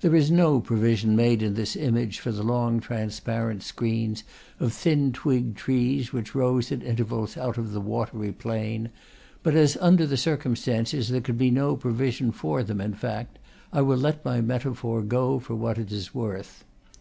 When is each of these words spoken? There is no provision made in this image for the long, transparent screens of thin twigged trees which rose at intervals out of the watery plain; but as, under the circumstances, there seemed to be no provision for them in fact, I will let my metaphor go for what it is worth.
There 0.00 0.16
is 0.16 0.32
no 0.32 0.58
provision 0.58 1.14
made 1.14 1.44
in 1.44 1.54
this 1.54 1.76
image 1.76 2.18
for 2.18 2.32
the 2.32 2.42
long, 2.42 2.80
transparent 2.80 3.62
screens 3.62 4.24
of 4.58 4.72
thin 4.72 5.12
twigged 5.12 5.56
trees 5.56 6.12
which 6.12 6.34
rose 6.34 6.72
at 6.72 6.82
intervals 6.82 7.36
out 7.36 7.56
of 7.56 7.70
the 7.70 7.80
watery 7.80 8.32
plain; 8.32 8.90
but 9.44 9.54
as, 9.54 9.76
under 9.80 10.06
the 10.08 10.16
circumstances, 10.16 11.08
there 11.10 11.18
seemed 11.18 11.24
to 11.26 11.32
be 11.34 11.50
no 11.52 11.76
provision 11.76 12.32
for 12.32 12.64
them 12.64 12.80
in 12.80 12.94
fact, 12.94 13.38
I 13.72 13.82
will 13.82 13.96
let 13.98 14.24
my 14.24 14.40
metaphor 14.40 15.02
go 15.02 15.38
for 15.38 15.54
what 15.54 15.78
it 15.78 15.92
is 15.92 16.12
worth. 16.12 16.64